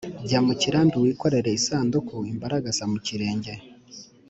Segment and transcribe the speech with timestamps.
[0.27, 3.53] jya mu kirambi wikorere isanduku-imbaragasa mu kirenge.